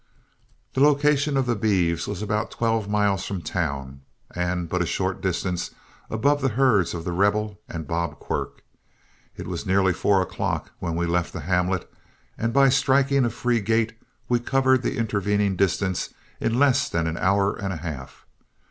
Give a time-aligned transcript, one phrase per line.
[0.73, 4.01] The location of the beeves was about twelve miles from town
[4.35, 5.75] and but a short distance
[6.09, 8.63] above the herds of The Rebel and Bob Quirk.
[9.37, 11.87] It was nearly four o'clock when we left the hamlet,
[12.35, 13.93] and by striking a free gait,
[14.27, 18.25] we covered the intervening distance in less than an hour and a half.